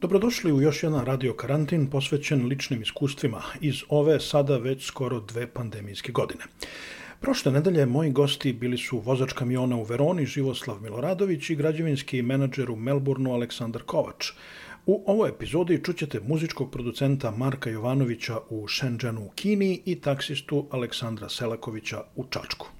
[0.00, 5.46] Dobrodošli u još jedan radio karantin posvećen ličnim iskustvima iz ove sada već skoro dve
[5.46, 6.44] pandemijske godine.
[7.20, 12.70] Prošle nedelje moji gosti bili su vozač kamiona u Veroni Živoslav Miloradović i građevinski menadžer
[12.70, 14.30] u Melbourneu Aleksandar Kovač.
[14.86, 21.28] U ovoj epizodi čućete muzičkog producenta Marka Jovanovića u Shenzhenu u Kini i taksistu Aleksandra
[21.28, 22.75] Selakovića u Čačku.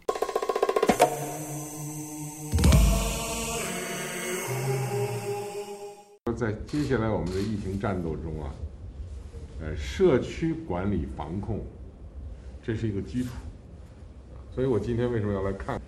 [6.35, 8.53] 在接下来我们的疫情战斗中啊，
[9.61, 11.59] 呃，社区管理防控，
[12.63, 13.29] 这是一个基础。
[14.53, 15.79] 所以我今天为什么要来看？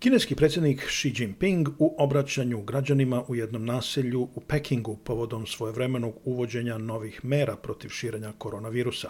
[0.00, 6.78] Kineski predsjednik Xi Jinping u obraćanju građanima u jednom naselju u Pekingu povodom svojevremenog uvođenja
[6.78, 9.08] novih mera protiv širenja koronavirusa.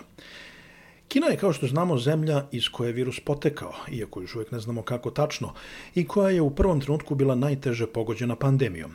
[1.09, 4.61] Kina je, kao što znamo, zemlja iz koje je virus potekao, iako još uvijek ne
[4.61, 5.55] znamo kako tačno,
[5.95, 8.91] i koja je u prvom trenutku bila najteže pogođena pandemijom.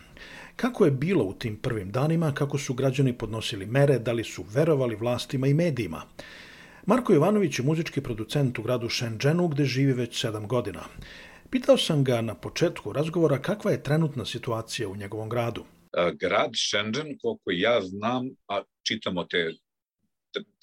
[0.56, 4.45] Kako je bilo u tim prvim danima, kako su građani podnosili mere, da li su
[4.55, 6.02] verovali vlastima i medijima?
[6.86, 10.84] Marko Jovanović je muzički producent u gradu Shenzhenu gde živi već sedam godina.
[11.51, 15.64] Pitao sam ga na početku razgovora kakva je trenutna situacija u njegovom gradu.
[16.20, 19.52] Grad Shenzhen, koliko ja znam, a čitamo te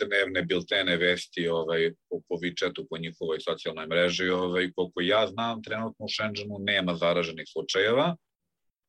[0.06, 5.64] dnevne biltene vesti ovaj, po, po Vičetu, po njihovoj socijalnoj mreži, ovaj, koliko ja znam,
[5.64, 8.16] trenutno u Shenzhenu nema zaraženih slučajeva.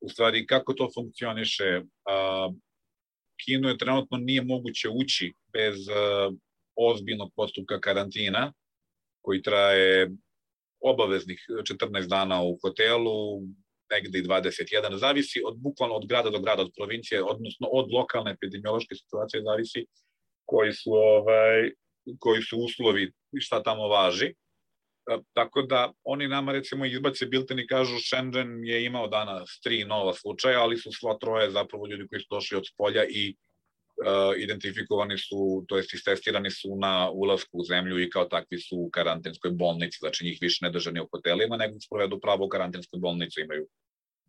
[0.02, 1.82] U stvari, kako to funkcioniše?
[2.04, 2.50] A,
[3.44, 5.76] Kinu je trenutno nije moguće ući bez
[6.76, 8.52] ozbiljnog postupka karantina,
[9.20, 10.10] koji traje
[10.80, 13.40] obaveznih 14 dana u hotelu,
[13.90, 18.30] negde i 21, zavisi od bukvalno od grada do grada, od provincije, odnosno od lokalne
[18.30, 19.86] epidemiološke situacije zavisi
[20.44, 21.70] koji su ovaj
[22.19, 24.34] koji su uslovi i šta tamo važi.
[25.32, 30.14] Tako da oni nama recimo izbace bilten i kažu Shenzhen je imao danas tri nova
[30.14, 35.18] slučaja, ali su sva troje zapravo ljudi koji su došli od spolja i uh, identifikovani
[35.18, 39.50] su, to jest istestirani su na ulasku u zemlju i kao takvi su u karantinskoj
[39.50, 43.40] bolnici, znači njih više ne drže ni u hotelima, nego sprovedu pravo u karantinskoj bolnici,
[43.40, 43.66] imaju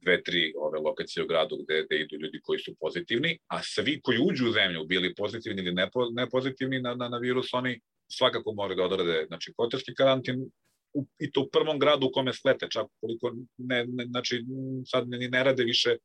[0.02, 4.00] dve, tri ove lokacije u gradu gde, gde idu ljudi koji su pozitivni, a svi
[4.04, 7.82] koji uđu u zemlju, bili pozitivni ili nepo, nepozitivni na, na, na virus, oni
[8.18, 10.46] svakako moraju da odrade znači, hotelski karantin,
[10.94, 14.44] u, i to u prvom gradu u kome slete, čak koliko ne, ne, znači
[14.86, 15.96] sad ne, ne rade više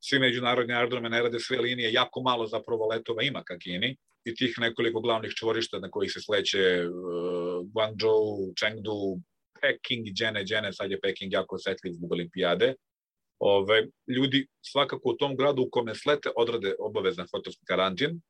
[0.00, 4.34] svi međunarodni aerodrome, ne rade sve linije, jako malo zapravo letova ima ka Kini i
[4.34, 9.20] tih nekoliko glavnih čvorišta na kojih se sleće uh, Guangzhou, Chengdu,
[9.60, 12.74] Peking i Džene, Džene, sad je Peking jako osetljiv zbog olimpijade.
[13.38, 18.20] Ove, ljudi svakako u tom gradu u kome slete odrade obavezan hotelski karantin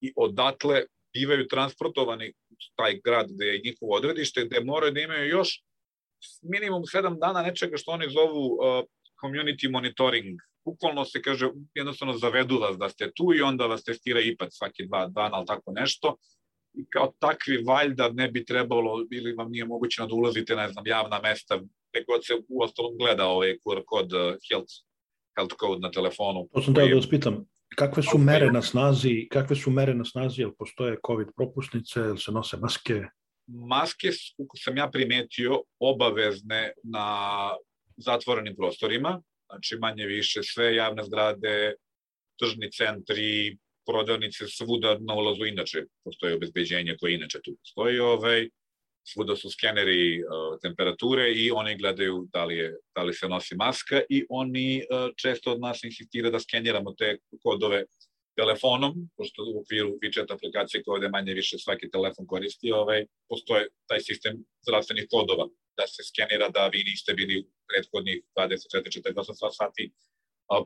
[0.00, 0.82] i odatle
[1.14, 2.32] bivaju transportovani
[2.76, 5.62] taj grad gde je njihovo odredište, gde moraju da imaju još
[6.42, 8.84] minimum sedam dana nečega što oni zovu uh,
[9.22, 10.40] community monitoring.
[10.64, 14.86] Bukvalno se kaže, jednostavno zavedu vas da ste tu i onda vas testira IPAC svaki
[14.86, 16.16] dva dana, ali tako nešto.
[16.74, 20.86] I kao takvi valjda ne bi trebalo, ili vam nije moguće da ulazite, ne znam,
[20.86, 24.72] javna mesta, gde god se u ostalom gleda ovaj QR kod uh, health,
[25.36, 26.48] health code na telefonu.
[26.52, 27.44] To sam teo da vas pitam,
[27.76, 32.16] kakve su mere na snazi, kakve su mere na snazi, jel postoje COVID propusnice, jel
[32.16, 33.02] se nose maske?
[33.46, 37.06] Maske kako sam ja primetio, obavezne na
[37.96, 41.74] zatvorenim prostorima, znači manje više sve javne zgrade,
[42.38, 45.44] tržni centri, prodavnice svuda na ulazu.
[45.44, 48.48] Inače postoje obezbeđenje koje inače tu postoji, ovaj,
[49.04, 53.56] svuda su skeneri uh, temperature i oni gledaju da li, je, da li se nosi
[53.56, 57.84] maska i oni uh, često od nas insistira da skeniramo te kodove
[58.36, 63.68] telefonom, pošto u okviru WeChat aplikacije koje ovde manje više svaki telefon koristi, ovaj, postoje
[63.88, 69.92] taj sistem zdravstvenih kodova da se skenira da vi niste bili prethodnih 24-48 sati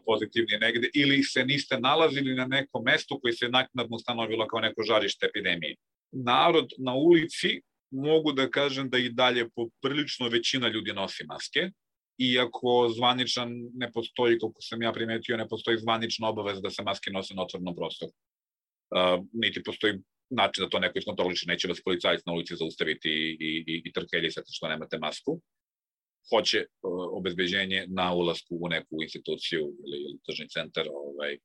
[0.06, 4.82] pozitivni negde ili se niste nalazili na nekom mestu koji se naknadno stanovilo kao neko
[4.82, 5.76] žarište epidemije.
[6.12, 7.60] Narod na ulici
[7.94, 11.70] mogu da kažem da i dalje poprilično većina ljudi nosi maske,
[12.18, 17.10] iako zvaničan ne postoji, koliko sam ja primetio, ne postoji zvanična obaveza da se maske
[17.10, 18.12] nose na otvornom prostoru.
[18.12, 19.94] Uh, niti postoji
[20.30, 23.92] način da to neko iskontroliče, neće vas policajac na ulici zaustaviti i, i, i, i
[23.92, 25.40] trkeljisati što nemate masku.
[26.30, 31.38] Hoće uh, obezbeđenje na ulasku u neku instituciju ili, ili tržni centar ovaj,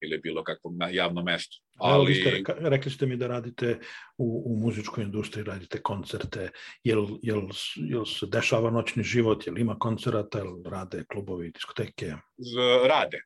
[0.00, 1.62] ili bilo kakvom javnom mestu.
[1.76, 2.14] Ali...
[2.14, 3.78] Ste, rekli ste mi da radite
[4.18, 6.50] u, u muzičkoj industriji, radite koncerte,
[6.84, 7.42] jel, jel,
[7.76, 12.14] jel se dešava noćni život, jel ima koncerata, jel rade klubovi, diskoteke?
[12.38, 12.56] Z,
[12.88, 13.18] rade,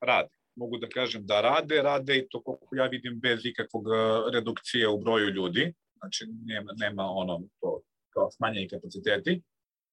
[0.00, 0.28] rade.
[0.56, 3.84] Mogu da kažem da rade, rade i to koliko ja vidim bez ikakvog
[4.32, 7.80] redukcije u broju ljudi, znači nema, nema ono to
[8.10, 9.42] kao smanjeni kapaciteti.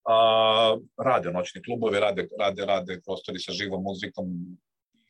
[0.05, 4.25] A, rade noćni klubovi, rade, rade, rade prostori sa živom muzikom,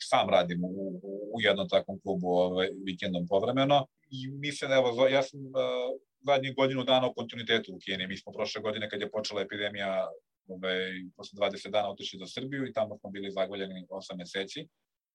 [0.04, 1.02] sam radim u,
[1.36, 6.84] u jednom takvom klubu ovaj, vikendom povremeno i mislim, evo, ja sam uh, zadnjih godinu
[6.84, 8.08] dana u kontinuitetu u Kini.
[8.08, 10.10] Mi smo prošle godine kad je počela epidemija
[10.48, 10.80] ovaj,
[11.16, 14.68] posle 20 dana otišli za Srbiju i tamo smo bili zagoljeni 8 meseci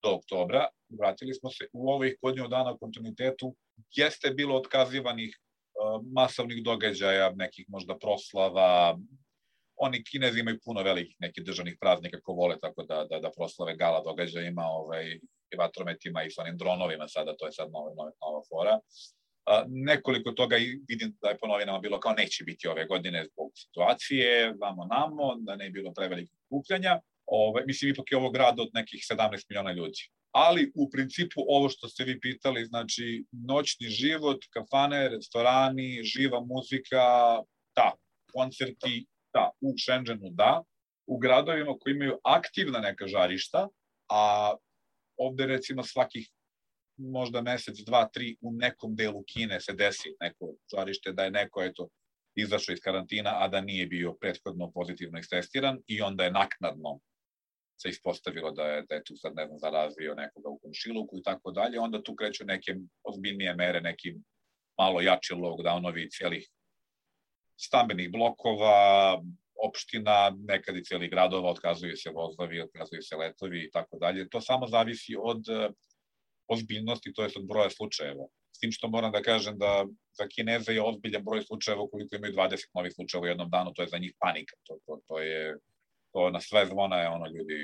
[0.02, 0.68] do oktobra.
[1.00, 3.54] Vratili smo se u ovih godinu dana u kontinuitetu.
[3.96, 8.98] Jeste bilo otkazivanih uh, masovnih događaja, nekih možda proslava,
[9.76, 13.76] oni kinezi imaju puno velikih nekih državnih praznika ko vole tako da, da, da proslave
[13.76, 15.18] gala događajima ovaj,
[15.52, 18.78] i vatrometima i sa onim dronovima sada, to je sad nova, nova, nova fora.
[19.46, 23.24] A, nekoliko toga i vidim da je po novinama bilo kao neće biti ove godine
[23.24, 27.00] zbog situacije, vamo namo, da ne je bilo prevelikih kupljanja.
[27.26, 30.08] Ove, mislim, ipak je ovo grad od nekih 17 miliona ljudi.
[30.32, 37.04] Ali u principu ovo što ste vi pitali, znači noćni život, kafane, restorani, živa muzika,
[37.76, 37.92] da,
[38.32, 40.62] koncerti da, u Shenzhenu da,
[41.06, 43.68] u gradovima koji imaju aktivna neka žarišta,
[44.08, 44.54] a
[45.16, 46.28] ovde recimo svakih
[46.96, 51.62] možda mesec, dva, tri u nekom delu Kine se desi neko žarište da je neko
[51.62, 51.88] eto,
[52.36, 57.00] izašao iz karantina, a da nije bio prethodno pozitivno istestiran i onda je naknadno
[57.82, 61.22] se ispostavilo da je, da je tu sad, ne znam, zarazio nekoga u komšiluku i
[61.22, 64.14] tako dalje, onda tu kreću neke ozbiljnije mere, neki
[64.78, 66.48] malo jači lockdownovi cijelih
[67.56, 69.20] stambenih blokova,
[69.68, 74.28] opština, nekad i cijeli gradova, otkazuju se vozovi, otkazuju se letovi i tako dalje.
[74.28, 75.68] To samo zavisi od eh,
[76.48, 78.26] ozbiljnosti, to je od broja slučajeva.
[78.56, 82.32] S tim što moram da kažem da za Kineze je ozbiljan broj slučajeva koliko imaju
[82.32, 84.56] 20 novih slučajeva u jednom danu, to je za njih panika.
[84.62, 85.56] To, to, to je
[86.12, 87.58] to na sve zvona je ono ljudi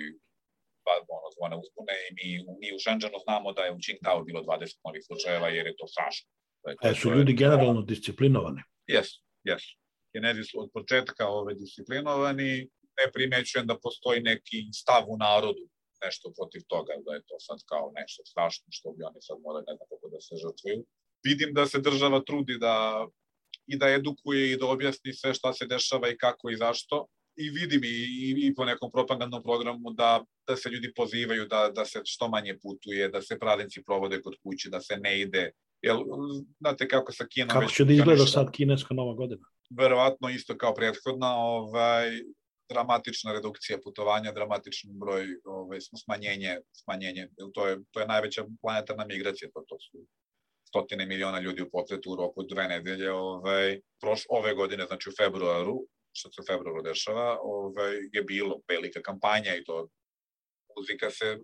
[1.16, 2.26] ono, zvone uzbune i mi,
[2.60, 5.86] mi u Shenzhenu znamo da je u Qingdao bilo 20 novih slučajeva jer je to
[5.86, 6.28] strašno.
[6.62, 8.62] To je, to, e, su ljudi generalno disciplinovani?
[8.86, 9.79] Jesu, jesu.
[10.12, 12.68] Kinezi su od početka ove disciplinovani,
[12.98, 15.64] ne primećujem da postoji neki stav u narodu
[16.04, 19.64] nešto protiv toga, da je to sad kao nešto strašno što bi oni sad morali
[19.68, 20.84] ne znam kako da se žrtvuju.
[21.24, 23.06] Vidim da se država trudi da
[23.66, 27.06] i da edukuje i da objasni sve šta se dešava i kako i zašto.
[27.36, 31.70] I vidim i, i, i po nekom propagandnom programu da, da se ljudi pozivaju da,
[31.74, 35.50] da se što manje putuje, da se praznici provode kod kuće, da se ne ide.
[35.82, 35.98] Jel,
[36.60, 37.60] znate kako sa Kinom...
[37.60, 39.46] Kako će da izgleda sad kineska nova godina?
[39.70, 42.10] verovatno isto kao prethodna, ovaj,
[42.68, 49.50] dramatična redukcija putovanja, dramatičan broj, ovaj, smanjenje, smanjenje, to je, to je najveća planetarna migracija,
[49.54, 50.06] to, to su
[50.68, 55.12] stotine miliona ljudi u pokretu u roku dve nedelje, ovaj, proš, ove godine, znači u
[55.22, 59.88] februaru, što se u februaru dešava, ovaj, je bilo velika kampanja i to
[60.76, 61.38] muzika se,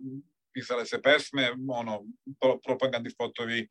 [0.53, 2.03] pisale se pesme, ono,
[2.39, 3.67] pro, propagandni spotovi,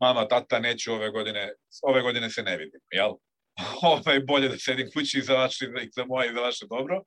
[0.00, 3.12] mama, tata, neću ove godine, ove godine se ne vidimo, jel?
[3.92, 7.02] ovaj, bolje da sedim kući za vaše, za moje i za vaše dobro.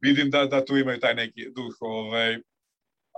[0.00, 1.76] Vidim da, da tu imaju taj neki duh.
[1.80, 2.38] Ovaj,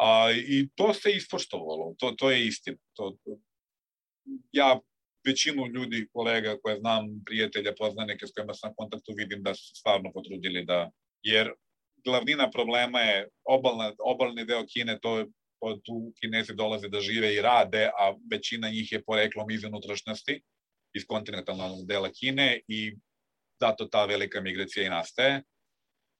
[0.00, 2.78] a, I to se ispoštovalo, to, to je istina.
[2.96, 3.38] To, to,
[4.52, 4.80] ja
[5.26, 10.12] većinu ljudi, kolega koje znam, prijatelja, poznanike s kojima sam kontaktu, vidim da su stvarno
[10.12, 10.90] potrudili da,
[11.22, 11.52] jer
[12.04, 15.26] glavnina problema je obalna, obalni deo Kine, to je
[15.60, 20.42] tu Kinezi dolaze da žive i rade, a većina njih je poreklom iz unutrašnjosti
[20.94, 22.96] iz kontinentalnog dela Kine i
[23.60, 25.42] zato ta velika migracija i nastaje.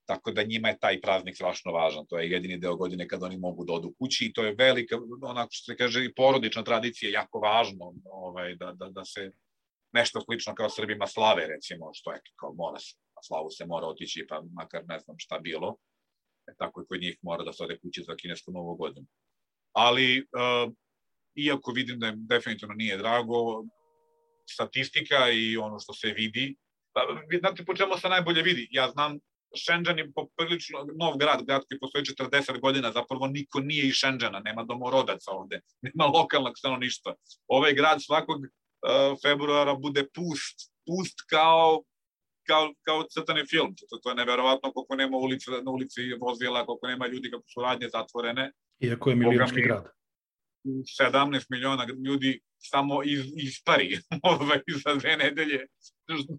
[0.05, 2.05] Tako da njima je taj praznik strašno važan.
[2.09, 4.97] To je jedini deo godine kada oni mogu da odu kući i to je velika,
[5.21, 9.31] onako što se kaže, i porodična tradicija, jako važno ovaj, da, da, da se
[9.93, 13.87] nešto slično kao Srbima slave, recimo, što je kao mora se, na slavu se mora
[13.87, 15.77] otići, pa makar ne znam šta bilo.
[16.47, 19.07] E, tako i kod njih mora da se ode kući za kinesku novu godinu.
[19.79, 20.73] Ali, uh,
[21.35, 23.63] iako vidim da im definitivno nije drago,
[24.49, 26.55] statistika i ono što se vidi.
[26.93, 27.01] Pa,
[27.39, 28.67] znate po čemu se najbolje vidi?
[28.71, 29.19] Ja znam
[29.63, 34.39] Shenzhen je poprilično nov grad, grad koji postoji 40 godina, zapravo niko nije iz Shenzhena,
[34.39, 37.15] nema domorodaca ovde, nema lokalnog stanovništva.
[37.47, 38.49] Ovaj grad svakog uh,
[39.23, 41.83] februara bude pust, pust kao
[42.49, 43.75] kao, kao crtani film.
[43.89, 47.61] To, to je neverovatno koliko nema ulice, na ulici vozila, koliko nema ljudi, kako su
[47.61, 48.51] radnje zatvorene.
[48.79, 49.89] Iako je milionski grad.
[50.65, 53.97] 17 miliona ljudi samo iz, ispari
[54.31, 55.67] ovaj, za dve nedelje,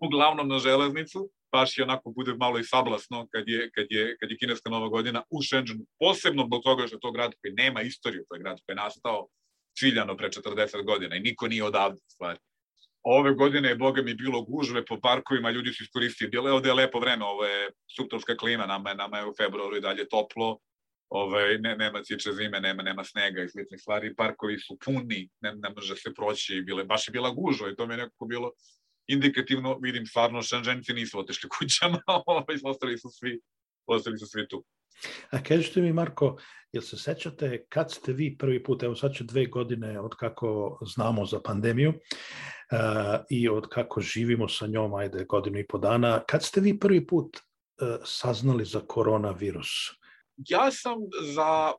[0.01, 4.31] uglavnom na železnicu, baš je onako bude malo i sablasno kad je, kad je, kad
[4.31, 7.83] je kineska nova godina u Shenzhenu, posebno zbog toga što je to grad koji nema
[7.83, 9.29] istoriju, to je grad koji je nastao
[9.79, 12.39] ciljano pre 40 godina i niko nije odavde stvari.
[13.03, 16.99] Ove godine je, boga mi, bilo gužve po parkovima, ljudi su iskoristili, ovde je lepo
[16.99, 20.59] vreme, ovo je subtropska klima, nama je, nama je u februaru i dalje toplo,
[21.11, 25.55] ovaj, ne, nema ciče zime, nema, nema snega i sličnih stvari, parkovi su puni, ne,
[25.55, 28.53] ne može se proći, bile, baš je bila gužva i to mi je nekako bilo
[29.07, 33.41] indikativno, vidim stvarno, šanženci nisu otešli kućama, ovaj, ostali su svi,
[33.87, 34.65] ostali su svi tu.
[35.31, 36.37] A kažete mi, Marko,
[36.73, 40.79] jel se sećate kad ste vi prvi put, evo sad će dve godine od kako
[40.95, 41.97] znamo za pandemiju uh,
[43.31, 47.07] i od kako živimo sa njom, ajde godinu i po dana, kad ste vi prvi
[47.07, 50.00] put uh, saznali za koronavirus?
[50.49, 50.99] Ja sam
[51.35, 51.73] za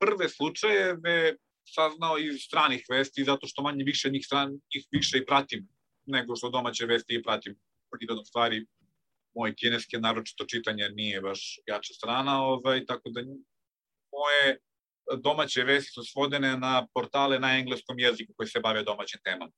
[0.00, 5.26] prve slučajeve saznao iz stranih vesti, zato što manje više njih, stran, njih više i
[5.26, 5.68] pratim
[6.06, 7.56] nego što domaće vesti i pratim
[7.90, 8.66] prirodom stvari
[9.34, 13.20] moj kineski, naročito čitanje nije baš jača strana, ovaj, tako da
[14.12, 14.58] moje
[15.22, 19.52] domaće vesti su svodene na portale na engleskom jeziku koji se bave domaćim temama.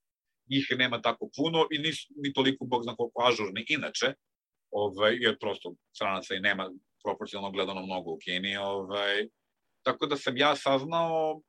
[0.51, 4.15] Njih nema tako puno i nisu ni toliko, bog zna koliko ažurni inače,
[4.71, 6.71] ovaj, jer prosto stranaca i nema
[7.09, 8.57] proporcionalno gledano mnogo u Kini.
[8.57, 9.29] Ovaj,
[9.83, 11.41] tako da sam ja saznao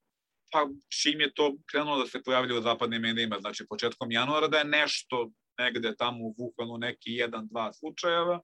[0.52, 0.68] pa
[1.02, 4.66] čim je to krenulo da se pojavlja u zapadnim medijima, znači početkom januara da je
[4.66, 8.42] nešto negde tamo u Wuhanu neki jedan, dva slučajeva.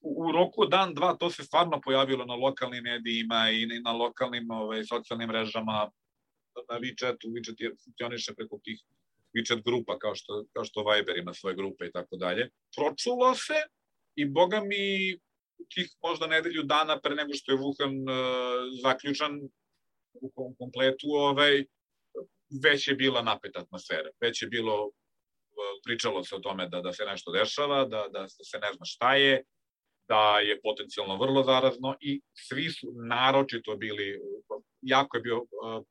[0.00, 4.50] U, u roku dan, dva to se stvarno pojavilo na lokalnim medijima i na lokalnim
[4.50, 5.90] ovaj, socijalnim mrežama,
[6.70, 8.80] na WeChatu, WeChat je funkcioniše preko tih
[9.36, 12.50] WeChat grupa kao što, kao što Viber ima svoje grupe i tako dalje.
[12.76, 13.58] Pročulo se
[14.16, 15.16] i boga mi
[15.74, 19.40] tih možda nedelju dana pre nego što je Wuhan uh, zaključan
[20.14, 21.64] u kompletu, ovaj,
[22.62, 24.90] već je bila napeta atmosfera, već je bilo
[25.84, 29.14] pričalo se o tome da, da se nešto dešava, da, da se ne zna šta
[29.14, 29.42] je,
[30.08, 34.20] da je potencijalno vrlo zarazno i svi su naročito bili,
[34.82, 35.44] jako je bio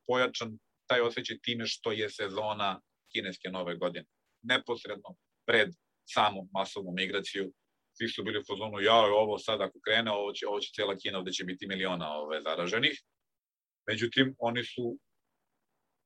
[0.07, 0.57] pojačan
[0.89, 2.81] taj osjećaj time što je sezona
[3.12, 4.05] kineske nove godine.
[4.41, 5.15] Neposredno
[5.48, 5.69] pred
[6.05, 7.53] samu masovnu migraciju
[7.98, 10.96] svi su bili u fazonu, ja, ovo sad ako krene, ovo će, ovo će cijela
[10.96, 13.02] Kina, ovde će biti miliona ove, zaraženih.
[13.88, 14.98] Međutim, oni su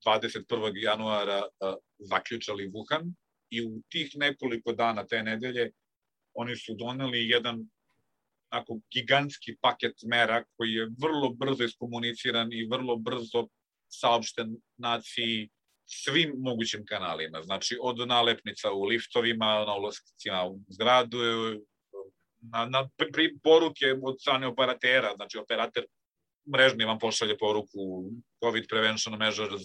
[0.05, 0.71] 21.
[0.75, 3.13] januara uh, zaključali Wuhan,
[3.49, 5.71] i u tih nekoliko dana te nedelje
[6.33, 7.69] oni su doneli jedan
[8.49, 13.47] ako gigantski paket mera koji je vrlo brzo iskomuniciran i vrlo brzo
[13.87, 15.49] saopšten naciji
[15.85, 17.41] svim mogućim kanalima.
[17.41, 21.17] Znači, od nalepnica u liftovima, na ulazcima u zgradu,
[22.41, 25.83] na, na pri, poruke od strane operatera, znači operator
[26.55, 28.11] mrežni vam pošalje poruku
[28.43, 29.61] COVID prevention measures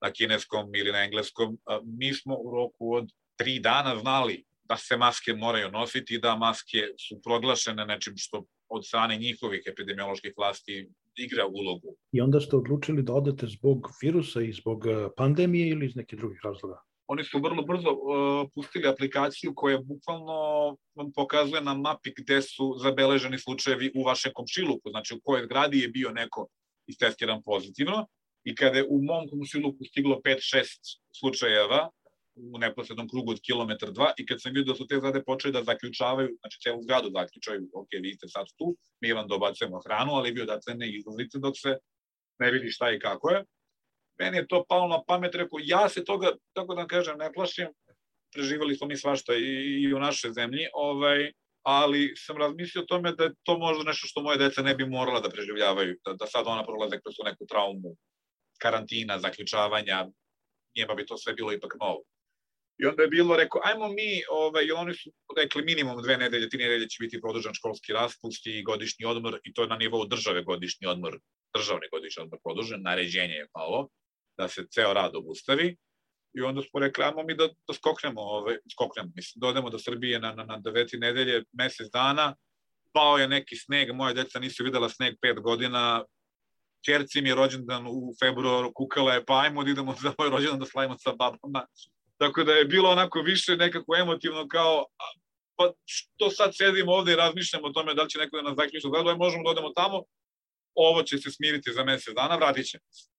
[0.00, 4.96] na kineskom ili na engleskom, mi smo u roku od tri dana znali da se
[4.96, 6.78] maske moraju nositi da maske
[7.08, 11.96] su proglašene nečim što od strane njihovih epidemioloških vlasti igra ulogu.
[12.12, 14.84] I onda ste odlučili da odete zbog virusa i zbog
[15.16, 16.82] pandemije ili iz nekih drugih razloga?
[17.10, 22.74] Oni su vrlo brzo uh, pustili aplikaciju koja bukvalno vam pokazuje na mapi gde su
[22.82, 26.48] zabeleženi slučajevi u vašem komšiluku, znači u kojoj zgradi je bio neko
[26.86, 28.06] istestiran pozitivno
[28.44, 31.88] i kada je u mom komšiluku stiglo 5-6 slučajeva
[32.36, 35.52] u neposrednom krugu od kilometar dva i kad sam vidio da su te zgrade počeli
[35.52, 40.12] da zaključavaju, znači celu zgradu zaključaju, ok, vi ste sad tu, mi vam dobacujemo hranu,
[40.12, 41.76] ali vi odatle ne izlazite dok se
[42.38, 43.44] ne vidi šta i kako je.
[44.18, 47.68] Meni je to palo na pamet, rekao, ja se toga, tako da kažem, ne plašim,
[48.34, 51.32] preživali smo mi svašta i, i u našoj zemlji, ovaj,
[51.62, 54.86] ali sam razmislio o tome da je to možda nešto što moje deca ne bi
[54.86, 57.96] morala da preživljavaju, da, da sad ona prolaze kroz neku traumu
[58.58, 60.06] karantina, zaključavanja,
[60.76, 62.02] njima bi to sve bilo ipak novo.
[62.78, 66.58] I onda je bilo, rekao, ajmo mi, ovaj, oni su rekli minimum dve nedelje, tri
[66.58, 70.42] nedelje će biti produžan školski raspust i godišnji odmor, i to je na nivou države
[70.42, 71.18] godišnji odmor,
[71.56, 73.88] državni godišnji odmor produžen, naređenje je palo,
[74.38, 75.76] da se ceo rad obustavi.
[76.34, 80.20] I onda smo rekli, ajmo mi da, da skoknemo, ovaj, skoknemo, mislim, dodemo do Srbije
[80.20, 82.34] na, na, na deveti nedelje, mesec dana,
[82.92, 86.04] pao je neki sneg, moja deca nisu videla sneg pet godina,
[86.84, 90.60] čerci mi je rođendan u februaru, kukala je, pa ajmo da idemo za moj rođendan
[90.60, 91.66] da slavimo sa babama.
[92.18, 94.84] Tako da je bilo onako više nekako emotivno kao
[95.56, 98.56] pa što sad sedimo ovde i razmišljamo o tome da li će neko da nas
[98.56, 100.02] zaključi u Gladove, možemo da odemo tamo,
[100.74, 103.17] ovo će se smiriti za mesec dana, vratit će se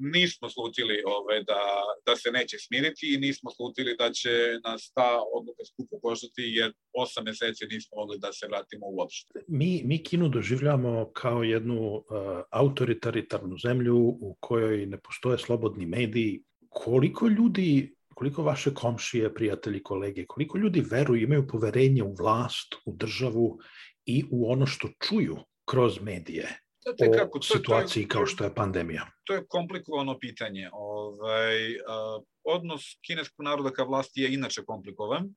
[0.00, 1.60] nismo slutili ovaj, da,
[2.06, 4.30] da se neće smiriti i nismo slutili da će
[4.64, 9.40] nas ta odluka skupo koštati, jer osam meseci nismo mogli da se vratimo uopšte.
[9.48, 12.04] Mi, mi Kinu doživljamo kao jednu uh,
[12.50, 16.42] autoritaritarnu zemlju u kojoj ne postoje slobodni mediji.
[16.68, 22.96] Koliko ljudi koliko vaše komšije, prijatelji, kolege, koliko ljudi veruju, imaju poverenje u vlast, u
[22.96, 23.58] državu
[24.06, 28.44] i u ono što čuju kroz medije o kako, to, situaciji to je, kao što
[28.44, 29.06] je pandemija?
[29.24, 30.70] To je komplikovano pitanje.
[30.72, 35.34] Ovaj, a, odnos kineskog naroda ka vlasti je inače komplikovan,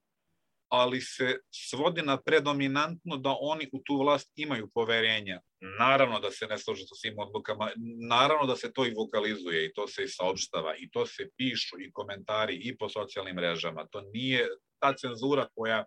[0.73, 5.41] ali se svodi na predominantno da oni u tu vlast imaju poverenja.
[5.79, 7.71] Naravno da se ne slože sa svim odlukama,
[8.09, 11.75] naravno da se to i vokalizuje i to se i saopštava i to se pišu
[11.79, 13.85] i komentari i po socijalnim mrežama.
[13.91, 14.47] To nije
[14.81, 15.85] ta cenzura koja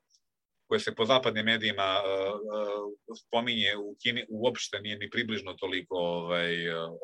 [0.68, 6.54] koje se po zapadnim medijima uh, spominje u Kini, uopšte nije ni približno toliko ovaj,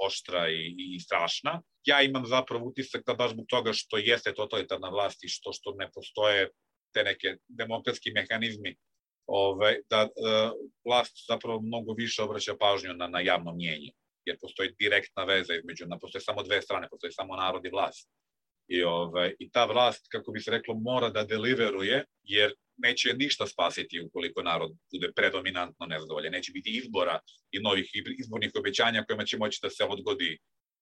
[0.07, 1.63] oštra i, i strašna.
[1.85, 5.75] Ja imam zapravo utisak da baš zbog toga što jeste totalitarna vlast i što, što
[5.79, 6.51] ne postoje
[6.95, 8.77] te neke demokratski mehanizmi
[9.27, 10.09] ovaj, da
[10.85, 13.91] vlast zapravo mnogo više obraća pažnju na, na javno mnjenje,
[14.25, 18.09] jer postoji direktna veza između, na, postoje samo dve strane, postoji samo narod i vlast.
[18.73, 23.47] I, ovaj, I ta vlast, kako bi se reklo, mora da deliveruje, jer neće ništa
[23.47, 26.33] spasiti ukoliko narod bude predominantno nezadovoljan.
[26.33, 27.19] Neće biti izbora
[27.51, 30.39] i novih izbornih obećanja kojima će moći da se odgodi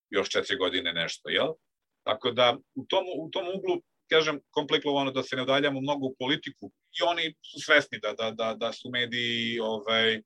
[0.09, 1.47] još četiri godine nešto, jel?
[2.03, 6.15] Tako da u tom, u tom uglu, kažem, komplikovano da se ne udaljamo mnogo u
[6.19, 10.21] politiku i oni su svesni da, da, da, da su mediji ovaj,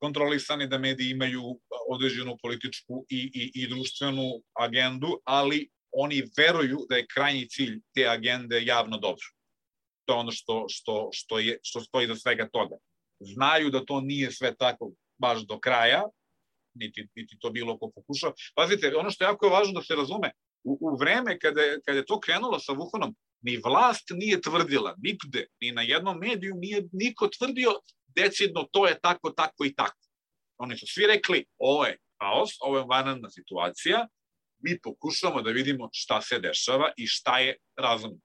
[0.00, 1.42] kontrolisani, da mediji imaju
[1.88, 8.08] određenu političku i, i, i društvenu agendu, ali oni veruju da je krajnji cilj te
[8.08, 9.26] agende javno dobro
[10.08, 12.76] to je ono što, što, što, je, što stoji za svega toga.
[13.20, 16.02] Znaju da to nije sve tako baš do kraja,
[16.74, 18.32] niti, niti to bilo ko pokušao.
[18.54, 20.32] Pazite, ono što je jako važno da se razume,
[20.64, 24.94] u, u vreme kada je, kada je to krenulo sa Wuhanom, ni vlast nije tvrdila,
[24.98, 27.70] nigde, ni na jednom mediju nije niko tvrdio
[28.06, 30.00] decidno to je tako, tako i tako.
[30.58, 34.06] Oni su svi rekli, ovo je haos, ovo je vanredna situacija,
[34.58, 38.18] mi pokušamo da vidimo šta se dešava i šta je razumno.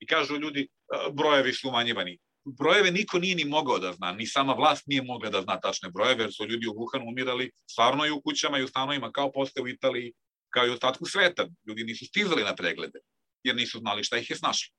[0.00, 0.68] I kažu ljudi,
[1.12, 2.18] brojevi su umanjivani.
[2.44, 5.90] Brojeve niko nije ni mogao da zna, ni sama vlast nije mogla da zna tačne
[5.90, 9.32] brojeve, jer su ljudi u Wuhanu umirali stvarno i u kućama i u stanovima, kao
[9.32, 10.12] poste u Italiji,
[10.54, 11.48] kao i u ostatku sveta.
[11.68, 12.98] Ljudi nisu stizali na preglede,
[13.42, 14.74] jer nisu znali šta ih je snašlo.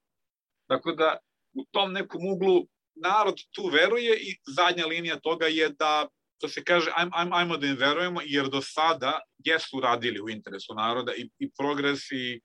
[0.70, 1.18] Tako da,
[1.54, 6.08] u tom nekom uglu narod tu veruje i zadnja linija toga je da
[6.42, 10.30] to se kaže, ajmo, ajmo, ajmo da im verujemo, jer do sada jesu radili u
[10.30, 12.42] interesu naroda i, i progres i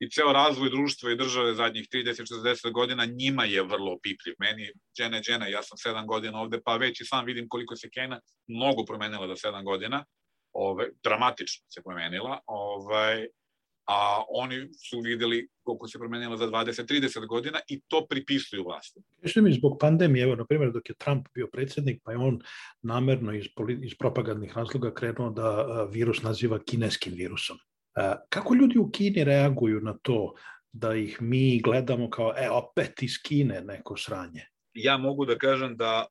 [0.00, 4.34] i ceo razvoj društva i države zadnjih 30-40 godina njima je vrlo opipljiv.
[4.38, 7.90] Meni, džene, džene, ja sam 7 godina ovde, pa već i sam vidim koliko se
[7.90, 10.04] Kena mnogo promenila za 7 godina,
[10.52, 13.26] ove, dramatično se promenila, ovaj,
[13.90, 19.00] a oni su videli koliko se promenila za 20-30 godina i to pripisuju vlasti.
[19.24, 22.40] Što mi zbog pandemije, evo, na primjer, dok je Trump bio predsednik, pa je on
[22.82, 23.44] namerno iz,
[23.82, 27.58] iz propagandnih razloga krenuo da virus naziva kineskim virusom.
[28.28, 30.34] Kako ljudi u Kini reaguju na to
[30.72, 34.46] da ih mi gledamo kao, e, opet iz Kine neko sranje?
[34.74, 36.06] Ja mogu da kažem da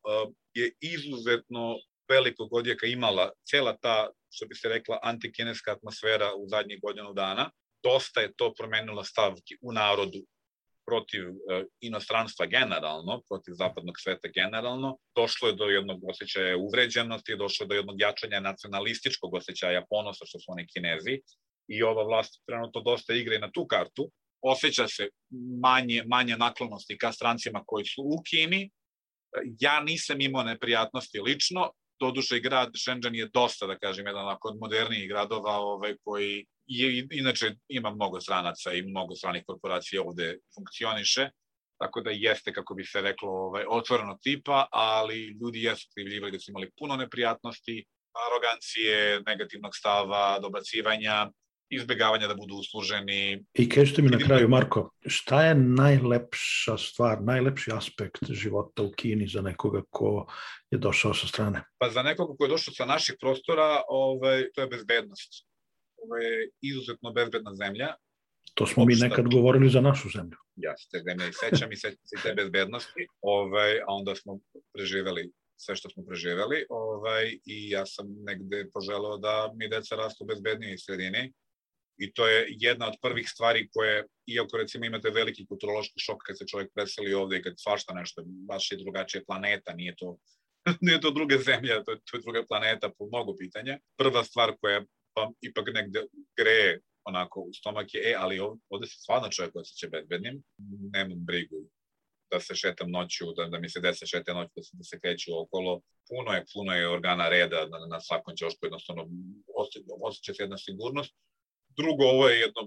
[0.53, 1.75] je izuzetno
[2.09, 7.51] velikog odjeka imala cela ta, što bi se rekla, antikineska atmosfera u zadnjih godinu dana.
[7.83, 10.19] Dosta je to promenilo stavki u narodu
[10.85, 17.63] protiv e, inostranstva generalno, protiv zapadnog sveta generalno, došlo je do jednog osjećaja uvređenosti, došlo
[17.63, 21.21] je do jednog jačanja nacionalističkog osjećaja ponosa što su oni kinezi,
[21.69, 24.11] i ova vlast trenutno dosta igra i na tu kartu,
[24.41, 25.09] osjeća se
[25.61, 28.69] manje, manje naklonosti ka strancima koji su u Kini.
[29.59, 35.09] Ja nisam imao neprijatnosti lično, doduše grad Shenzhen je dosta, da kažem, jedan od modernijih
[35.09, 41.29] gradova ovaj, koji je, inače ima mnogo stranaca i mnogo stranih korporacija ovde funkcioniše,
[41.79, 46.39] tako da jeste, kako bi se reklo, ovaj, otvoreno tipa, ali ljudi jesu krivljivali da
[46.39, 47.85] su imali puno neprijatnosti,
[48.27, 51.31] arogancije, negativnog stava, dobacivanja,
[51.69, 53.45] izbegavanja da budu usluženi.
[53.53, 59.27] I kažete mi na kraju, Marko, šta je najlepša stvar, najlepši aspekt života u Kini
[59.27, 60.27] za nekoga ko
[60.71, 61.63] je došao sa strane?
[61.77, 65.48] Pa za nekoga ko je došao sa naših prostora, ovaj, to je bezbednost.
[66.03, 67.95] Ovo je izuzetno bezbedna zemlja.
[68.53, 70.37] To smo Opšta, mi nekad govorili za našu zemlju.
[70.55, 74.39] Ja se te zemlje i sećam i sećam se te bezbednosti, ovaj, a onda smo
[74.73, 75.31] preživeli
[75.61, 80.73] sve što smo preživeli ovaj, i ja sam negde poželao da mi deca rastu bezbednije
[80.73, 81.33] i sredini
[81.97, 86.37] I to je jedna od prvih stvari koje, iako recimo imate veliki kulturološki šok kad
[86.37, 90.17] se čovjek preseli ovde i kad svašta nešto, baš je drugačija planeta, nije to
[90.85, 93.79] nije to druga zemlja, to je, to je druga planeta po mnogo pitanja.
[93.97, 94.83] Prva stvar koja
[95.13, 96.05] pa, ipak negde
[96.37, 100.43] greje onako u stomak je, e, ali ovde se stvarno čovjek osjeća bezbednim,
[100.93, 101.69] nemam brigu
[102.31, 104.99] da se šetam noću, da, da mi se dese šete noć, da se, da se
[104.99, 105.81] kreću okolo.
[106.09, 109.07] Puno je, puno je organa reda na, na svakom ćošku, jednostavno
[109.55, 111.15] osjeća, osjeća se jedna sigurnost.
[111.77, 112.61] Drugo, ovo je jedno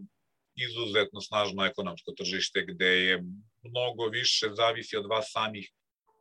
[0.54, 3.22] izuzetno snažno ekonomsko tržište gde je
[3.62, 5.72] mnogo više zavisi od vas samih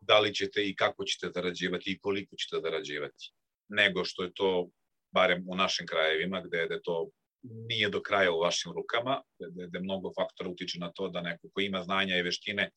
[0.01, 3.31] da li ćete i kako ćete zarađivati i koliko ćete zarađivati,
[3.69, 4.69] nego što je to,
[5.11, 7.09] barem u našim krajevima, gde, gde to
[7.41, 11.49] nije do kraja u vašim rukama, gde, gde mnogo faktora utiče na to da neko
[11.53, 12.69] ko ima znanja i veštine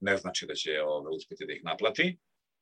[0.00, 2.18] ne znači da će ove, uspeti da ih naplati.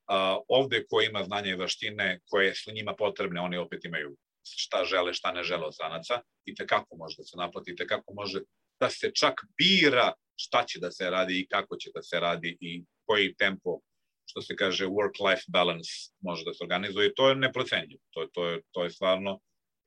[0.07, 4.85] A, ovde ko ima znanja i veštine koje su njima potrebne, oni opet imaju šta
[4.85, 8.41] žele, šta ne žele od stranaca i tekako može da se naplati, tekako može
[8.81, 12.57] da se čak bira šta će da se radi i kako će da se radi
[12.61, 13.81] i koji tempo
[14.31, 18.01] što se kaže work-life balance može da se organizuje i to je neprocenjivo.
[18.11, 19.39] To, to, je, to je stvarno,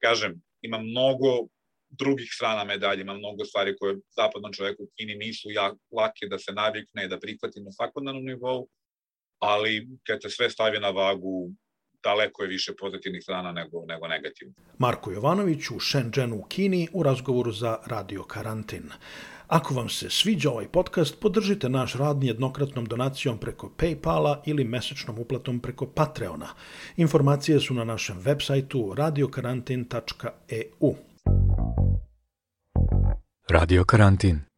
[0.04, 1.48] kažem, ima mnogo
[1.90, 6.40] drugih strana medalje, ima mnogo stvari koje zapadnom čoveku u Kini nisu jak, lake da
[6.40, 8.68] se navikne, da prihvati na svakodnevnom nivou,
[9.40, 11.52] ali kad se sve stavi na vagu,
[12.04, 14.56] daleko je više pozitivnih strana nego, nego negativnih.
[14.78, 18.90] Marko Jovanović u Shenzhenu u Kini u razgovoru za Radio Karantin.
[19.52, 25.20] Ako vam se sviđa ovaj podcast, podržite naš rad jednokratnom donacijom preko Paypala ili mesečnom
[25.20, 26.48] uplatom preko Patreona.
[26.98, 30.94] Informacije su na našem web sajtu radiokarantin.eu.
[33.50, 34.51] Radio Karantin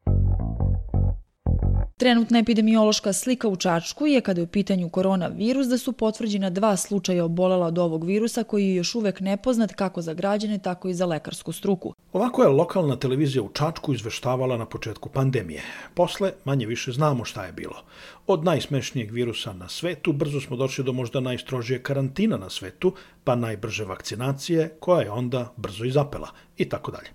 [1.98, 6.78] Trenutna epidemiološka slika u Čačku je kada je u pitanju koronavirus da su potvrđena dva
[6.78, 10.94] slučaja obolela od ovog virusa koji je još uvek nepoznat kako za građane, tako i
[10.94, 11.94] za lekarsku struku.
[12.14, 15.62] Ovako je lokalna televizija u Čačku izveštavala na početku pandemije.
[15.94, 17.84] Posle manje više znamo šta je bilo.
[18.28, 23.36] Od najsmešnijeg virusa na svetu brzo smo došli do možda najstrožije karantina na svetu, pa
[23.36, 27.10] najbrže vakcinacije koja je onda brzo i zapela i tako dalje.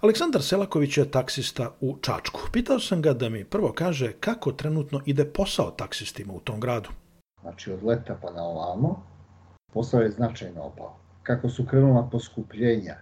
[0.00, 2.40] Aleksandar Selaković je taksista u Čačku.
[2.52, 6.88] Pitao sam ga da mi prvo kaže kako trenutno ide posao taksistima u tom gradu.
[7.40, 9.02] Znači od leta pa na ovamo
[9.72, 10.96] posao je značajno opao.
[11.22, 12.96] Kako su krenula poskupljenja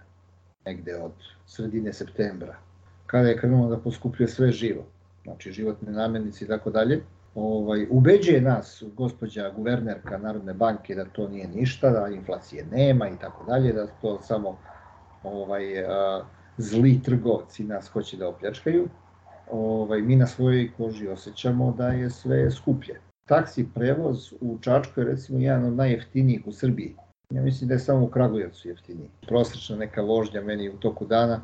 [0.65, 1.11] negde od
[1.45, 2.55] sredine septembra,
[3.05, 4.83] kada je krenulo da poskupljuje sve živo,
[5.23, 7.03] znači životne namirnice i tako dalje,
[7.35, 13.17] ovaj, ubeđuje nas gospođa guvernerka Narodne banke da to nije ništa, da inflacije nema i
[13.21, 14.57] tako dalje, da to samo
[15.23, 16.25] ovaj, a,
[16.57, 18.87] zli trgovci nas hoće da opljačkaju,
[19.51, 22.99] ovaj, mi na svojoj koži osjećamo da je sve skuplje.
[23.27, 26.95] Taksi prevoz u Čačku je recimo jedan od najjeftinijih u Srbiji.
[27.29, 29.09] Ja mislim da je samo u Kragujevcu jeftiniji.
[29.27, 31.41] Prosečna neka vožnja meni u toku dana,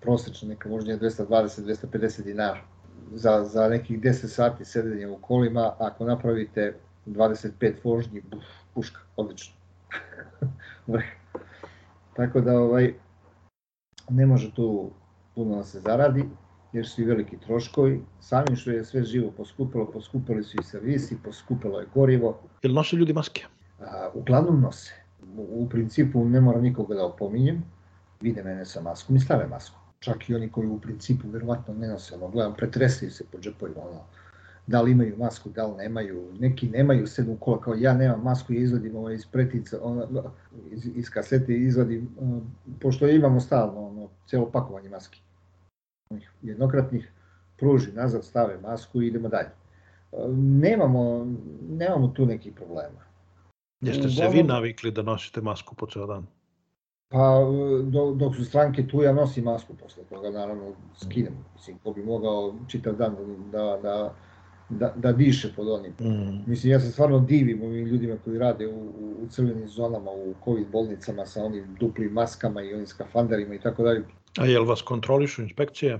[0.00, 2.60] prosečna neka vožnja je 220-250 dinara.
[3.12, 6.74] Za, za nekih 10 sati sedenja u kolima, ako napravite
[7.06, 9.54] 25 vožnji, buf, puška, odlično.
[12.16, 12.94] Tako da ovaj,
[14.10, 14.90] ne može tu
[15.34, 16.24] puno da se zaradi,
[16.72, 18.02] jer su i veliki troškovi.
[18.20, 22.40] Samim što je sve živo poskupilo, poskupili su i servisi, poskupilo je gorivo.
[22.62, 23.44] Jel nose ljudi maske?
[23.80, 24.92] A, uglavnom nose.
[25.36, 27.62] U, u principu ne mora nikoga da opominjem,
[28.20, 29.78] vide mene sa maskom i stave masku.
[29.98, 33.80] Čak i oni koji u principu verovatno ne nose, ono, gledam, pretresaju se po džepovima,
[33.80, 34.00] ono,
[34.66, 38.52] da li imaju masku, da li nemaju, neki nemaju sedmu kola, kao ja nemam masku
[38.52, 40.06] i izvadim ovo iz pretica, ono,
[40.70, 42.40] iz, iz kasete izvadim, ono,
[42.80, 45.20] pošto imamo stalno ono, celo pakovanje maski,
[46.42, 47.12] jednokratnih,
[47.56, 49.50] pruži nazad, stave masku i idemo dalje.
[50.36, 51.26] Nemamo,
[51.68, 53.04] nemamo tu nekih problema.
[53.80, 56.26] Jeste se vi navikli da nosite masku po ceo dan?
[57.08, 57.40] Pa
[57.84, 61.34] dok, dok su stranke tu, ja nosim masku posle toga, naravno skinem.
[61.54, 63.16] Mislim, ko bi mogao čitav dan
[63.52, 64.14] da, da,
[64.68, 65.92] da, da diše pod onim.
[66.00, 66.50] Mm.
[66.50, 68.80] Mislim, ja se stvarno divim ovim ljudima koji rade u,
[69.22, 73.82] u crvenim zonama, u covid bolnicama sa onim duplim maskama i onim skafanderima i tako
[73.82, 74.02] dalje.
[74.38, 75.98] A jel vas kontrolišu inspekcije?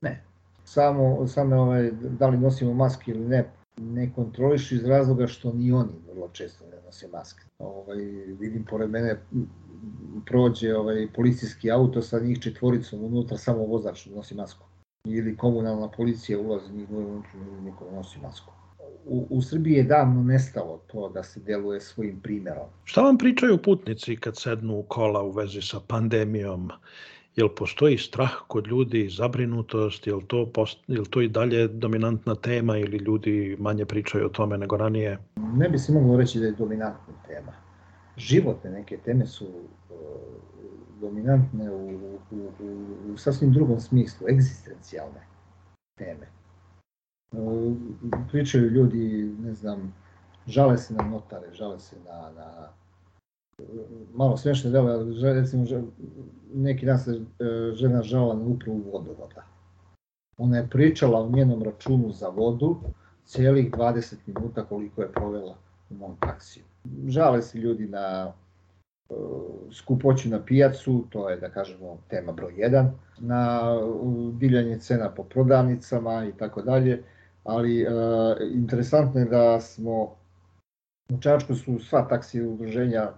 [0.00, 0.24] Ne.
[0.64, 5.72] Samo, samo ovaj, da li nosimo maske ili ne, ne kontrolišu iz razloga što ni
[5.72, 7.42] oni vrlo često ne nose maske.
[7.58, 7.96] Ovaj,
[8.38, 9.16] vidim pored mene
[10.26, 14.71] prođe ovaj, policijski auto sa njih četvoricom unutra, samo vozač nosi masku
[15.04, 17.30] ili komunalna policija ulazi njih unutra,
[17.64, 18.52] niko nosi masku.
[19.06, 22.66] U, u Srbiji je davno nestalo to da se deluje svojim primerom.
[22.84, 26.70] Šta vam pričaju putnici kad sednu u kola u vezi sa pandemijom?
[27.36, 32.78] Jel postoji strah kod ljudi, zabrinutost, jel to, post, jel to i dalje dominantna tema
[32.78, 35.18] ili ljudi manje pričaju o tome nego ranije?
[35.56, 37.52] Ne bi se moglo reći da je dominantna tema.
[38.16, 39.96] Životne neke teme su uh,
[41.00, 41.88] dominantne u,
[42.30, 45.26] u, u, u sasvim drugom smislu, egzistencijalne
[45.98, 46.26] teme.
[47.32, 47.76] Uh,
[48.30, 49.94] pričaju ljudi, ne znam,
[50.46, 52.68] žale se na notare, žale se na, na
[54.14, 55.66] malo smešne dele, ali recimo
[56.54, 57.20] neki dan se
[57.72, 59.44] žena žala na upravu vodovoda.
[60.38, 62.76] Ona je pričala o njenom računu za vodu
[63.24, 65.56] celih 20 minuta koliko je provela
[65.92, 66.64] u mom taksiju.
[67.06, 68.32] Žale se ljudi na
[69.72, 73.60] skupoću na pijacu, to je da kažemo tema broj 1, na
[74.32, 77.02] divljanje cena po prodavnicama i tako dalje,
[77.44, 77.86] ali e,
[78.52, 80.02] interesantno je da smo
[81.10, 83.10] u Čačku su sva taksi udruženja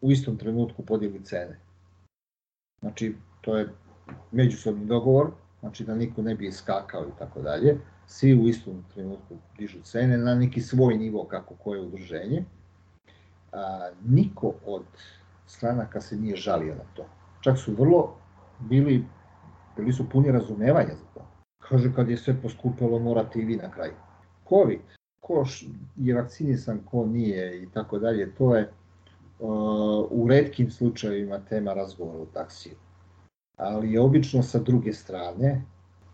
[0.00, 1.58] u istom trenutku podigli cene.
[2.80, 3.68] Znači, to je
[4.32, 7.78] međusobni dogovor, znači da niko ne bi iskakao i tako dalje.
[8.10, 12.44] Svi u istom trenutku dižu cene na neki svoj nivo kako koje udruženje.
[13.52, 14.84] A, niko od
[15.46, 17.06] stranaka se nije žalio na to.
[17.40, 18.16] Čak su vrlo
[18.58, 19.04] bili,
[19.76, 21.26] bili su puni razumevanja za to.
[21.58, 23.92] Kaže, kad je sve poskupilo, morate i vi na kraju.
[24.48, 24.80] Covid,
[25.20, 25.44] ko
[25.96, 28.70] je vakcinisan, ko nije i tako dalje, to je
[30.10, 32.74] u redkim slučajevima tema razgovora u taksiju.
[33.56, 35.62] Ali je obično sa druge strane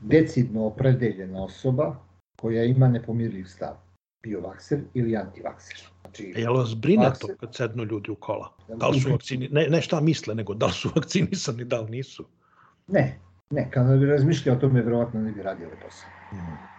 [0.05, 1.97] decidno opredeljena osoba
[2.37, 3.75] koja ima nepomirljiv stav.
[4.23, 5.89] Biovakser ili antivakser.
[6.01, 7.29] Znači, e, jel vas brine vakser...
[7.29, 8.53] to kad sednu ljudi u kola?
[8.69, 11.91] Da li su vakcini, ne, ne šta misle, nego da li su vakcinisani, da li
[11.91, 12.25] nisu?
[12.87, 13.19] Ne,
[13.51, 16.09] ne, kada bi razmišljali o tome, verovatno ne bi radili posao.
[16.33, 16.75] Mm.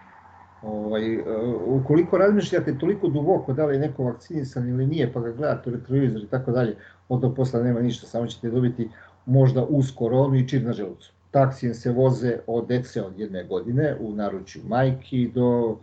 [0.62, 1.22] Ovaj, e,
[1.66, 5.72] ukoliko razmišljate toliko duboko da li je neko vakcinisan ili nije, pa ga gledate u
[5.72, 6.76] retrovizor i tako dalje,
[7.08, 8.88] onda posla nema ništa, samo ćete dobiti
[9.26, 11.12] možda uz koronu i čir na želucu.
[11.36, 15.78] Taksijem se voze od dece od jedne godine u naručju majki do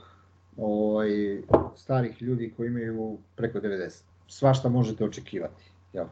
[0.58, 1.42] ovaj,
[1.76, 4.02] starih ljudi koji imaju preko 90.
[4.28, 5.64] Svašta možete očekivati.
[5.94, 6.10] Ja.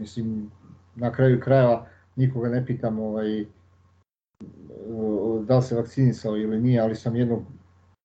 [0.00, 0.50] Mislim,
[0.94, 1.86] na kraju krajeva
[2.16, 3.44] nikoga ne pitam ovaj,
[5.46, 7.42] da li se vakcinisao ili nije, ali sam jednog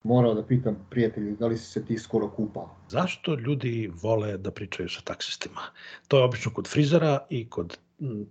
[0.03, 2.75] morao da pitam prijatelji da li si se ti skoro kupao.
[2.89, 5.61] Zašto ljudi vole da pričaju sa taksistima?
[6.07, 7.77] To je obično kod frizera i kod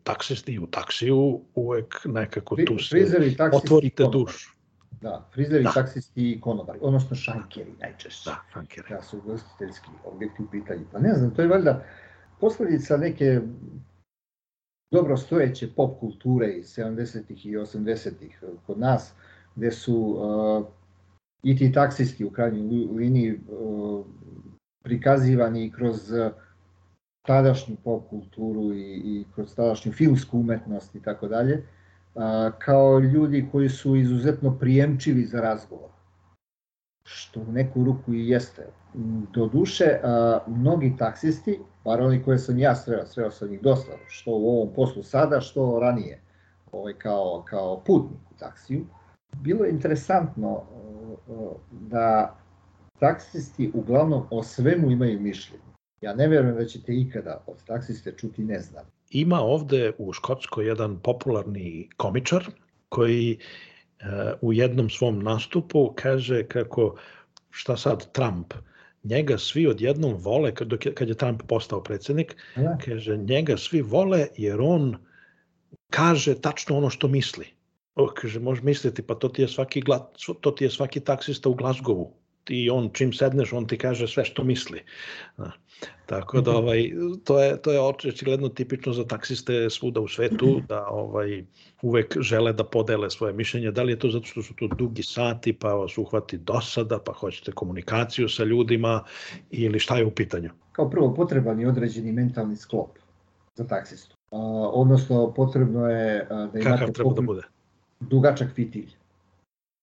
[0.02, 4.50] taksisti u taksiju uvek nekako tu se Frizeri, otvorite dušu.
[5.00, 5.72] Da, frizeri, da.
[5.72, 8.30] taksisti i konobari, odnosno šankeri najčešće.
[8.30, 8.88] Da, šankeri.
[8.88, 10.84] Da su ugostiteljski objekti u pitanju.
[10.92, 11.84] Pa ne znam, to je valjda
[12.40, 13.40] posledica neke
[14.90, 17.22] dobro stojeće pop kulture iz 70.
[17.28, 18.10] i 80.
[18.66, 19.12] kod nas,
[19.56, 20.66] gde su uh,
[21.42, 24.06] i ti taksisti u krajnjoj liniji uh,
[24.82, 26.12] prikazivani kroz
[27.30, 31.62] tadašnju pop kulturu i, i kroz tadašnju filmsku umetnost i tako dalje,
[32.58, 35.90] kao ljudi koji su izuzetno prijemčivi za razgovor
[37.02, 38.66] što u neku ruku i jeste.
[39.34, 43.92] Do duše, a, mnogi taksisti, bar oni koje sam ja sreo, sreo sam ih dosta,
[44.06, 46.20] što u ovom poslu sada, što ranije,
[46.72, 48.86] ovaj, kao, kao putnik u taksiju,
[49.42, 50.62] bilo je interesantno
[51.70, 52.36] da
[52.98, 55.69] taksisti uglavnom o svemu imaju mišljenje.
[56.00, 58.84] Ja ne verujem da ćete ikada od taksiste čuti ne znam.
[59.10, 62.46] Ima ovde u Škotskoj jedan popularni komičar
[62.88, 63.38] koji
[64.40, 66.96] u jednom svom nastupu kaže kako
[67.50, 68.54] šta sad Trump
[69.04, 72.78] njega svi odjednom vole kad, kad je Trump postao predsednik da.
[72.84, 74.96] kaže njega svi vole jer on
[75.90, 77.46] kaže tačno ono što misli
[77.94, 79.82] o, kaže može misliti pa to ti je svaki
[80.40, 82.10] to ti je svaki taksista u Glasgowu
[82.50, 84.82] i on čim sedneš on ti kaže sve što misli.
[85.36, 85.52] Da.
[86.06, 86.90] Tako da ovaj
[87.24, 91.44] to je to je očigledno tipično za taksiste svuda u svetu da ovaj
[91.82, 93.70] uvek žele da podele svoje mišljenje.
[93.70, 97.12] Da li je to zato što su to dugi sati pa vas uhvati dosada pa
[97.12, 99.04] hoćete komunikaciju sa ljudima
[99.50, 100.50] ili šta je u pitanju?
[100.72, 102.98] Kao prvo potreban je određeni mentalni sklop
[103.54, 104.16] za taksistu.
[104.30, 104.36] A,
[104.72, 107.42] odnosno potrebno je da imate Kakav treba da bude?
[108.00, 108.99] dugačak fitilj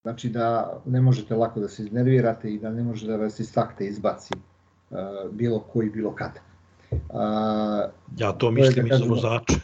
[0.01, 3.53] Znači da ne možete lako da se iznervirate i da ne može da vas iz
[3.53, 4.33] takte izbaci
[4.89, 4.97] uh,
[5.31, 6.39] bilo koji, bilo kada.
[6.91, 9.59] Uh, ja to mislim da i za vozače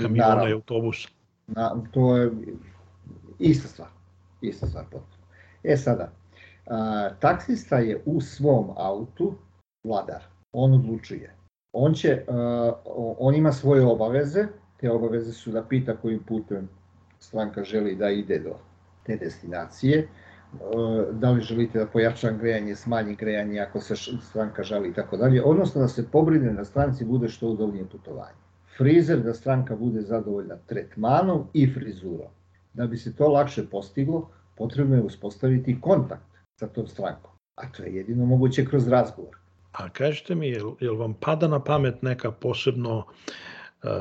[0.00, 1.08] kamiona i autobusa.
[1.46, 2.30] Na, to je
[3.38, 3.88] ista stvar.
[4.40, 5.22] Ista stvar potpuno.
[5.64, 6.12] E sada,
[6.66, 6.72] uh,
[7.20, 9.34] taksista je u svom autu
[9.84, 10.22] vladar.
[10.52, 11.34] On odlučuje.
[11.72, 12.74] On, će, uh,
[13.18, 14.46] on ima svoje obaveze,
[14.80, 16.68] te obaveze su da pita kojim putem
[17.18, 18.56] stranka želi da ide do
[19.06, 20.06] te destinacije, e,
[21.12, 25.42] da li želite da pojača grejanje, smanji grejanje ako se stranka žali i tako dalje,
[25.42, 28.38] odnosno da se pobrine da stranci bude što udobnije putovanje.
[28.76, 32.28] Frizer da stranka bude zadovoljna tretmanom i frizurom.
[32.74, 37.30] Da bi se to lakše postiglo, potrebno je uspostaviti kontakt sa tom strankom.
[37.54, 39.36] A to je jedino moguće kroz razgovor.
[39.72, 43.04] A kažete mi, jel, jel vam pada na pamet neka posebno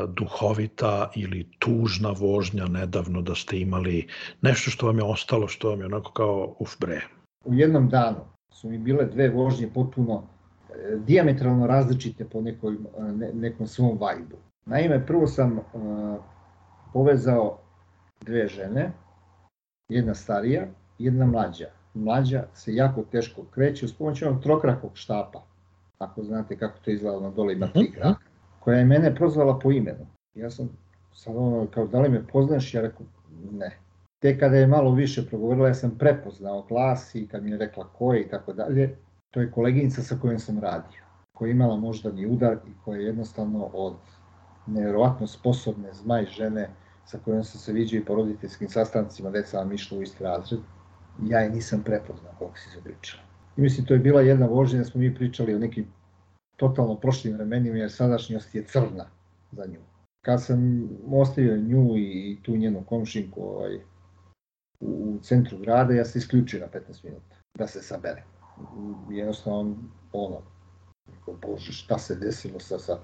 [0.08, 4.08] duhovita ili tužna vožnja nedavno da ste imali
[4.42, 7.02] nešto što vam je ostalo, što vam je onako kao uf bre?
[7.46, 8.20] U jednom danu
[8.50, 14.36] su mi bile dve vožnje potpuno e, diametralno različite po nekoj, ne, nekom svom vajbu.
[14.66, 15.64] Naime, prvo sam uh,
[16.94, 17.58] povezao
[18.22, 18.92] dve žene,
[19.90, 20.68] jedna starija,
[21.00, 21.66] jedna mlađa.
[21.94, 25.42] Mlađa se jako teško kreće uz pomoć onog trokrakog štapa,
[25.98, 28.20] ako znate kako to izgleda, na dole ima tri kraka,
[28.66, 30.08] koja je mene prozvala po imenu.
[30.34, 30.70] Ja sam
[31.14, 33.06] sad ono, kao da li me poznaš, ja rekao
[33.52, 33.78] ne.
[34.22, 37.88] Te kada je malo više progovorila, ja sam prepoznao glas i kad mi je rekla
[37.94, 38.96] ko je i tako dalje,
[39.32, 41.02] to je koleginica sa kojom sam radio,
[41.38, 43.96] koja je imala moždani udar i koja je jednostavno od
[44.68, 46.70] nevjerovatno sposobne zmaj žene
[47.06, 50.60] sa kojom sam se viđao i po roditeljskim sastancima, deca vam išla u isti razred,
[51.24, 53.24] ja je nisam prepoznao koliko si se pričala.
[53.58, 55.86] I mislim, to je bila jedna vožnja da smo mi pričali o nekim
[56.56, 59.06] totalno prošlim vremenima, jer sadašnjost je crna
[59.52, 59.80] za nju.
[60.26, 63.80] Kad sam ostavio nju i tu njenu komšinku ovaj,
[64.80, 68.24] u centru grada, ja se isključio na 15 minuta da se sabere.
[69.10, 69.76] Jednostavno,
[70.14, 70.42] ono,
[71.42, 72.98] bože, šta se desilo sa, sa,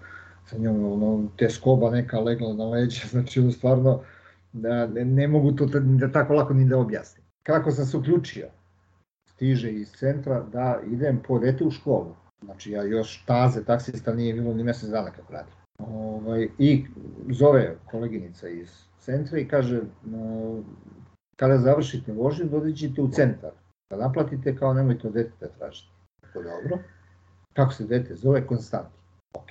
[0.45, 4.01] sa njom, ono, te skoba neka legla na leđa, znači ono stvarno,
[4.53, 7.25] da, ne, ne mogu to da tako lako ni da objasnim.
[7.43, 8.47] Kako sam se uključio?
[9.29, 12.15] Stiže iz centra da idem po dete u školu.
[12.45, 15.53] Znači ja još taze taksista nije bilo ni mesec dana kako radim.
[15.79, 16.85] Ovaj, I
[17.29, 19.81] zove koleginica iz centra i kaže
[21.35, 23.51] kada završite vožnju dođite u centar.
[23.89, 25.91] Da naplatite kao nemojte od deteta tražiti.
[26.21, 26.79] Tako dobro.
[27.53, 28.47] Kako se dete zove?
[28.47, 29.01] Konstantin.
[29.33, 29.49] Ok.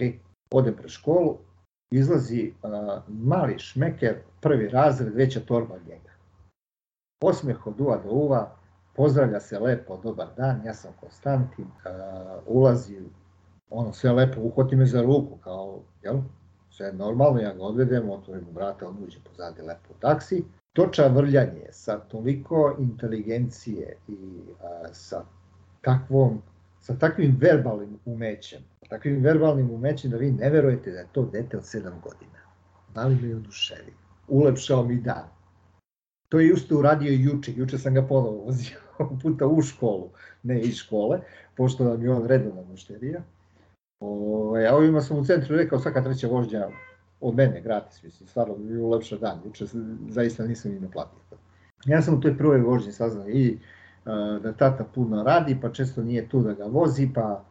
[0.52, 1.38] Odem pre školu,
[1.92, 6.10] izlazi a, mali šmeker, prvi razred, veća torba od njega.
[7.22, 8.56] Osmeh od uva do uva,
[8.96, 11.66] pozdravlja se lepo, dobar dan, ja sam Konstantin,
[12.46, 13.00] ulazi,
[13.70, 16.18] ono sve lepo, uhvati me za ruku, kao, jel,
[16.70, 20.44] sve normalno, ja ga odvedem, otvorim mu vrata, on uđe pozadi lepo u taksi.
[20.72, 25.24] Toča vrljanje sa toliko inteligencije i a, sa
[25.80, 26.42] takvom
[26.80, 31.56] sa takvim verbalnim umećem, takvim verbalnim umećem da vi ne verujete da je to dete
[31.56, 32.40] od 7 godina.
[32.94, 33.92] Da li me oduševi?
[34.28, 35.28] Ulepšao mi dan.
[36.30, 37.52] To je isto uradio i juče.
[37.56, 38.78] Juče sam ga ponovo vozio
[39.22, 40.10] puta u školu,
[40.42, 41.20] ne iz škole,
[41.56, 43.22] pošto nam je on redovna mušterija.
[44.00, 46.68] Ove, a ovima sam u centru rekao svaka treća vožnja
[47.20, 49.40] od mene, gratis, mislim, stvarno mi je ulepšao dan.
[49.44, 49.66] Juče
[50.08, 51.18] zaista nisam i naplatio.
[51.84, 53.58] Ja sam u toj prvoj vožnji saznao i
[54.42, 57.44] da tata puno radi, pa često nije tu da ga vozi, pa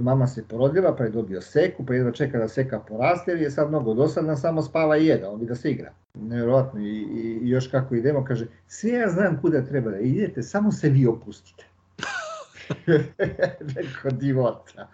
[0.00, 3.68] mama se porodila, pa je dobio seku, pa jedva čeka da seka poraste, je sad
[3.68, 5.92] mnogo dosadna, samo spava i jeda, on bi da se igra.
[6.14, 10.42] Nevjerojatno, i, i, i još kako idemo, kaže, sve ja znam kuda treba da idete,
[10.42, 11.64] samo se vi opustite.
[13.76, 14.88] Neko divota.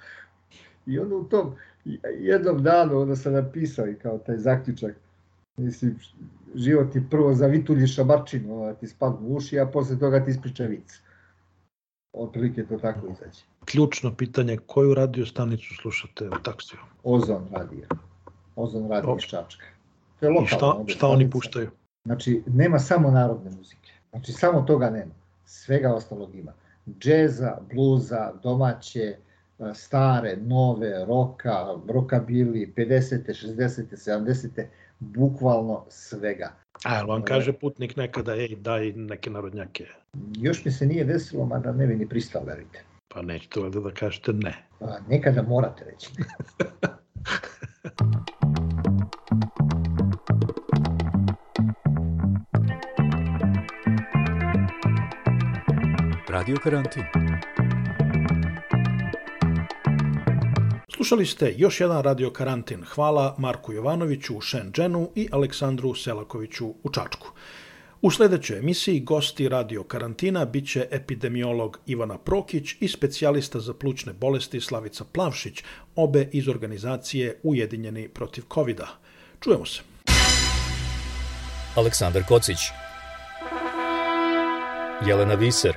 [0.86, 1.54] I onda u tom
[2.18, 4.94] jednom danu onda sam napisao i kao taj zaključak,
[5.56, 5.98] mislim,
[6.54, 10.64] život ti prvo zavitulji šamarčinu, da ti spadnu u uši, a posle toga ti ispriča
[10.64, 11.00] vic.
[12.18, 13.40] Otprilike to tako izađe.
[13.64, 16.78] Ključno pitanje, koju radio stanicu slušate u taksiju?
[17.04, 17.86] Ozon radio.
[18.56, 19.66] Ozon radio iz Čačka.
[20.20, 21.70] To je I šta, šta oni puštaju?
[22.04, 23.92] Znači, nema samo narodne muzike.
[24.10, 25.12] Znači, samo toga nema.
[25.44, 26.52] Svega ostalog ima.
[26.98, 29.16] Džeza, bluza, domaće,
[29.74, 33.46] stare, nove, roka, rokabili, 50.
[33.46, 33.82] 60.
[33.90, 34.64] 70
[34.98, 36.52] bukvalno svega.
[36.84, 39.86] A, vam kaže putnik nekada, ej, daj neke narodnjake?
[40.36, 42.84] Još mi se nije desilo, mada ne bi ni pristao, verite.
[43.08, 44.54] Pa nećete valjda da kažete ne.
[44.78, 46.10] Pa, nekada morate reći.
[56.28, 57.02] Radio karantin.
[60.98, 62.84] Slušali ste još jedan radio karantin.
[62.84, 67.28] Hvala Marku Jovanoviću u Shenzhenu i Aleksandru Selakoviću u Čačku.
[68.02, 74.60] U sledećoj emisiji gosti radio karantina biće epidemiolog Ivana Prokić i specijalista za plućne bolesti
[74.60, 75.62] Slavica Plavšić,
[75.96, 78.86] obe iz organizacije Ujedinjeni protiv covid -a.
[79.40, 79.80] Čujemo se.
[81.76, 82.58] Aleksandar Kocić
[85.06, 85.76] Jelena Viser